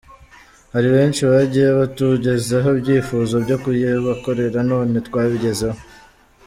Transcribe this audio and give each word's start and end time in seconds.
Hari 0.73 0.87
benshi 0.95 1.21
bagiye 1.31 1.69
batugezaho 1.79 2.67
ibyifuzo 2.73 3.35
byo 3.45 3.57
kuyibakorera 3.63 4.59
none 4.71 4.95
twabigezeho. 5.07 5.79